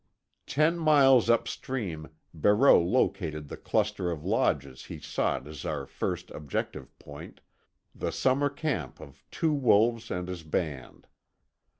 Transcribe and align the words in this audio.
Ten 0.47 0.79
miles 0.79 1.29
upstream 1.29 2.09
Barreau 2.33 2.81
located 2.81 3.49
the 3.49 3.55
cluster 3.55 4.09
of 4.09 4.25
lodges 4.25 4.85
he 4.85 4.97
sought 4.97 5.47
as 5.47 5.63
our 5.63 5.85
first 5.85 6.31
objective 6.31 6.97
point—the 6.97 8.11
summer 8.11 8.49
camp 8.49 8.99
of 8.99 9.23
Two 9.29 9.53
Wolves 9.53 10.09
and 10.09 10.27
his 10.27 10.41
band. 10.41 11.05